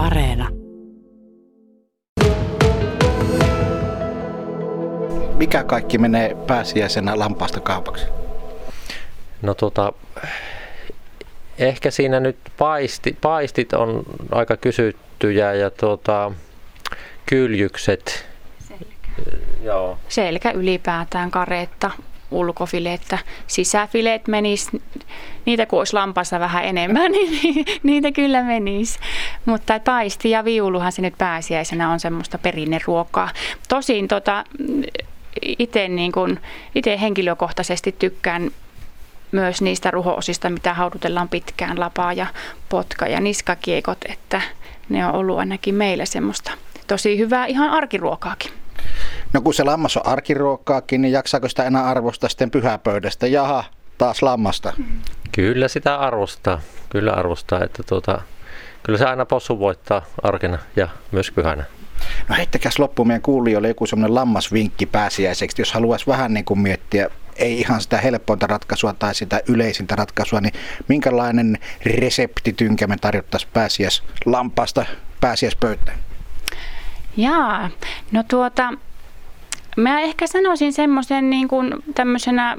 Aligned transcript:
Areena. 0.00 0.48
Mikä 5.36 5.64
kaikki 5.64 5.98
menee 5.98 6.36
pääsiäisenä 6.46 7.18
lampaasta 7.18 7.60
kaupaksi? 7.60 8.06
No 9.42 9.54
tota, 9.54 9.92
ehkä 11.58 11.90
siinä 11.90 12.20
nyt 12.20 12.36
paisti, 12.58 13.16
paistit 13.20 13.72
on 13.72 14.02
aika 14.30 14.56
kysyttyjä 14.56 15.52
ja 15.52 15.70
tota, 15.70 16.32
kyljykset. 17.26 18.26
Joo. 19.62 19.98
Selkä 20.08 20.50
ylipäätään, 20.50 21.30
karetta, 21.30 21.90
ulkofileettä, 22.30 23.18
sisäfileet 23.46 24.28
menis, 24.28 24.70
niitä 25.46 25.66
kun 25.66 25.78
olisi 25.78 25.94
lampassa 25.94 26.40
vähän 26.40 26.64
enemmän, 26.64 27.12
niin 27.42 27.64
niitä 27.82 28.12
kyllä 28.12 28.42
menisi. 28.42 28.98
Mutta 29.44 29.80
paisti 29.80 30.30
ja 30.30 30.44
viuluhan 30.44 30.92
se 30.92 31.02
nyt 31.02 31.14
pääsiäisenä 31.18 31.90
on 31.92 32.00
semmoista 32.00 32.38
perinneruokaa. 32.38 33.28
Tosin 33.68 34.08
tota, 34.08 34.44
itse 35.42 35.88
niin 35.88 36.12
kun, 36.12 36.40
henkilökohtaisesti 37.00 37.92
tykkään 37.98 38.50
myös 39.32 39.62
niistä 39.62 39.90
ruhoosista, 39.90 40.50
mitä 40.50 40.74
haudutellaan 40.74 41.28
pitkään, 41.28 41.80
lapaa 41.80 42.12
ja 42.12 42.26
potka 42.68 43.06
ja 43.06 43.20
niskakiekot, 43.20 43.98
että 44.08 44.40
ne 44.88 45.06
on 45.06 45.14
ollut 45.14 45.38
ainakin 45.38 45.74
meille 45.74 46.06
semmoista 46.06 46.52
tosi 46.86 47.18
hyvää 47.18 47.46
ihan 47.46 47.70
arkiruokaakin. 47.70 48.59
No 49.32 49.40
kun 49.40 49.54
se 49.54 49.64
lammas 49.64 49.96
on 49.96 50.06
arkiruokkaakin, 50.06 51.02
niin 51.02 51.12
jaksaako 51.12 51.48
sitä 51.48 51.64
enää 51.64 51.84
arvostaa 51.84 52.28
sitten 52.28 52.50
pyhäpöydästä? 52.50 53.26
Jaha, 53.26 53.64
taas 53.98 54.22
lammasta. 54.22 54.72
Kyllä 55.32 55.68
sitä 55.68 55.96
arvostaa. 55.96 56.60
Kyllä 56.88 57.12
arvostaa, 57.12 57.64
että 57.64 57.82
tuota, 57.82 58.20
kyllä 58.82 58.98
se 58.98 59.04
aina 59.04 59.26
possu 59.26 59.58
voittaa 59.58 60.02
arkena 60.22 60.58
ja 60.76 60.88
myös 61.12 61.30
pyhänä. 61.30 61.64
No 62.28 62.36
heittäkäs 62.36 62.78
loppuun 62.78 63.08
meidän 63.08 63.22
kuulijoille 63.22 63.68
joku 63.68 63.86
semmoinen 63.86 64.14
lammasvinkki 64.14 64.86
pääsiäiseksi, 64.86 65.62
jos 65.62 65.72
haluaisi 65.72 66.06
vähän 66.06 66.34
niin 66.34 66.44
kuin 66.44 66.60
miettiä, 66.60 67.10
ei 67.36 67.60
ihan 67.60 67.80
sitä 67.80 67.98
helpointa 67.98 68.46
ratkaisua 68.46 68.92
tai 68.92 69.14
sitä 69.14 69.40
yleisintä 69.48 69.96
ratkaisua, 69.96 70.40
niin 70.40 70.54
minkälainen 70.88 71.58
reseptitynkä 71.84 72.86
me 72.86 72.96
tarjottaisiin 73.00 73.50
pääsiäis 73.52 74.02
lampaasta 74.26 74.84
pääsiäispöytään? 75.20 75.98
Jaa, 77.16 77.70
no 78.12 78.22
tuota, 78.28 78.72
mä 79.76 80.00
ehkä 80.00 80.26
sanoisin 80.26 80.72
semmoisen 80.72 81.30
niin 81.30 81.48
kuin 81.48 81.74
tämmöisenä 81.94 82.56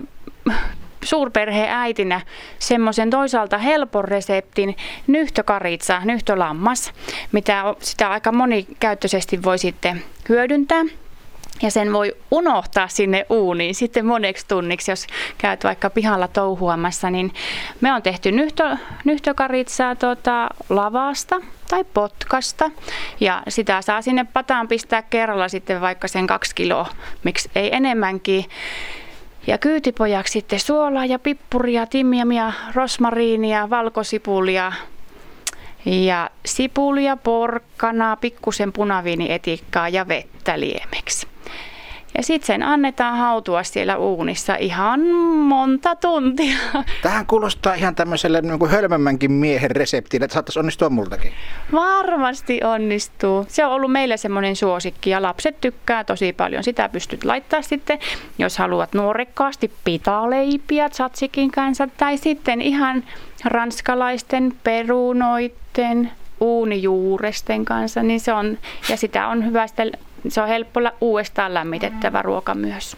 suurperheäitinä 1.03 2.21
semmoisen 2.59 3.09
toisaalta 3.09 3.57
helpon 3.57 4.05
reseptin 4.05 4.75
nyhtökaritsa, 5.07 6.01
nyhtölammas, 6.05 6.93
mitä 7.31 7.63
sitä 7.79 8.09
aika 8.09 8.31
monikäyttöisesti 8.31 9.43
voi 9.43 9.57
sitten 9.57 10.03
hyödyntää. 10.29 10.83
Ja 11.61 11.71
sen 11.71 11.93
voi 11.93 12.15
unohtaa 12.31 12.87
sinne 12.87 13.25
uuniin 13.29 13.75
sitten 13.75 14.05
moneksi 14.05 14.45
tunniksi, 14.47 14.91
jos 14.91 15.07
käyt 15.37 15.63
vaikka 15.63 15.89
pihalla 15.89 16.27
touhuamassa. 16.27 17.09
Niin 17.09 17.33
me 17.81 17.93
on 17.93 18.01
tehty 18.01 18.31
nyhtö, 18.31 18.77
nyhtökaritsaa 19.05 19.95
tota, 19.95 20.49
lavasta 20.69 21.41
tai 21.69 21.83
potkasta. 21.83 22.71
Ja 23.19 23.43
sitä 23.47 23.81
saa 23.81 24.01
sinne 24.01 24.25
pataan 24.33 24.67
pistää 24.67 25.01
kerralla 25.01 25.47
sitten 25.47 25.81
vaikka 25.81 26.07
sen 26.07 26.27
kaksi 26.27 26.55
kiloa, 26.55 26.87
miksi 27.23 27.49
ei 27.55 27.75
enemmänkin. 27.75 28.45
Ja 29.47 29.57
kyytipojaksi 29.57 30.31
sitten 30.31 30.59
suolaa 30.59 31.05
ja 31.05 31.19
pippuria, 31.19 31.87
timmiamia, 31.87 32.53
rosmariinia, 32.75 33.69
valkosipulia 33.69 34.71
ja 35.85 36.29
sipulia, 36.45 37.17
porkkanaa, 37.17 38.15
pikkusen 38.15 38.73
punaviinietikkaa 38.73 39.89
ja 39.89 40.07
vettä 40.07 40.59
liemeksi. 40.59 41.30
Ja 42.17 42.23
sitten 42.23 42.47
sen 42.47 42.63
annetaan 42.63 43.17
hautua 43.17 43.63
siellä 43.63 43.97
uunissa 43.97 44.55
ihan 44.55 44.99
monta 45.35 45.95
tuntia. 45.95 46.57
Tähän 47.01 47.25
kuulostaa 47.25 47.73
ihan 47.73 47.95
tämmöiselle 47.95 48.41
niin 48.41 48.59
kuin 48.59 48.71
hölmömmänkin 48.71 49.31
miehen 49.31 49.71
reseptiin, 49.71 50.23
että 50.23 50.33
saattaisi 50.33 50.59
onnistua 50.59 50.89
multakin. 50.89 51.31
Varmasti 51.71 52.63
onnistuu. 52.63 53.45
Se 53.47 53.65
on 53.65 53.71
ollut 53.71 53.91
meille 53.91 54.17
semmoinen 54.17 54.55
suosikki 54.55 55.09
ja 55.09 55.21
lapset 55.21 55.61
tykkää 55.61 56.03
tosi 56.03 56.33
paljon. 56.33 56.63
Sitä 56.63 56.89
pystyt 56.89 57.23
laittaa 57.23 57.61
sitten, 57.61 57.99
jos 58.37 58.57
haluat 58.57 58.93
nuorekkaasti 58.93 59.71
pitaleipiä 59.83 60.89
tsatsikin 60.89 61.51
kanssa 61.51 61.87
tai 61.97 62.17
sitten 62.17 62.61
ihan 62.61 63.03
ranskalaisten 63.45 64.53
perunoiden 64.63 66.11
uunijuuresten 66.39 67.65
kanssa, 67.65 68.03
niin 68.03 68.19
se 68.19 68.33
on, 68.33 68.57
ja 68.89 68.97
sitä 68.97 69.27
on 69.27 69.45
hyvä 69.45 69.67
sitten 69.67 69.91
se 70.27 70.41
on 70.41 70.47
helppo 70.47 70.79
uudestaan 71.01 71.53
lämmitettävä 71.53 72.21
ruoka 72.21 72.55
myös. 72.55 72.97